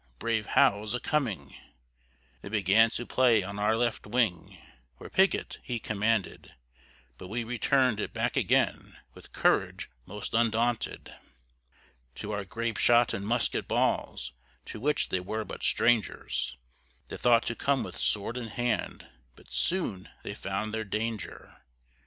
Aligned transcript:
brave 0.17 0.47
Howe's 0.57 0.95
a 0.95 0.99
coming." 0.99 1.55
They 2.41 2.63
'gan 2.63 2.89
to 2.89 3.05
play 3.05 3.43
on 3.43 3.59
our 3.59 3.77
left 3.77 4.07
wing, 4.07 4.57
Where 4.97 5.11
Pigot, 5.11 5.59
he 5.61 5.77
commanded; 5.77 6.55
But 7.19 7.27
we 7.27 7.43
returned 7.43 7.99
it 7.99 8.11
back 8.11 8.35
again, 8.35 8.97
With 9.13 9.31
courage 9.31 9.91
most 10.07 10.33
undaunted. 10.33 11.13
To 12.15 12.31
our 12.31 12.45
grape 12.45 12.77
shot 12.77 13.13
and 13.13 13.27
musket 13.27 13.67
balls, 13.67 14.33
To 14.65 14.79
which 14.79 15.09
they 15.09 15.19
were 15.19 15.45
but 15.45 15.61
strangers, 15.63 16.57
They 17.09 17.17
thought 17.17 17.43
to 17.45 17.55
come 17.55 17.83
with 17.83 17.99
sword 17.99 18.37
in 18.37 18.47
hand, 18.47 19.05
But 19.35 19.53
soon 19.53 20.09
they 20.23 20.33
found 20.33 20.73
their 20.73 20.83
danger. 20.83 21.61